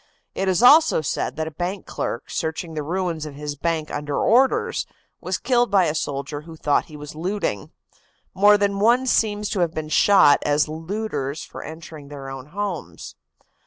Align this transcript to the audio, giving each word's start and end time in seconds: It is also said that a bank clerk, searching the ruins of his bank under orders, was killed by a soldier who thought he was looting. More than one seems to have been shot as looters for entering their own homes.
It 0.33 0.47
is 0.47 0.63
also 0.63 1.01
said 1.01 1.35
that 1.35 1.45
a 1.47 1.51
bank 1.51 1.85
clerk, 1.85 2.27
searching 2.31 2.73
the 2.73 2.81
ruins 2.81 3.27
of 3.27 3.35
his 3.35 3.53
bank 3.55 3.91
under 3.91 4.17
orders, 4.17 4.87
was 5.19 5.37
killed 5.37 5.69
by 5.69 5.85
a 5.85 5.93
soldier 5.93 6.41
who 6.41 6.55
thought 6.55 6.85
he 6.85 6.97
was 6.97 7.13
looting. 7.13 7.69
More 8.33 8.57
than 8.57 8.79
one 8.79 9.05
seems 9.05 9.47
to 9.49 9.59
have 9.59 9.75
been 9.75 9.89
shot 9.89 10.39
as 10.43 10.67
looters 10.67 11.43
for 11.43 11.61
entering 11.61 12.07
their 12.07 12.31
own 12.31 12.47
homes. 12.47 13.13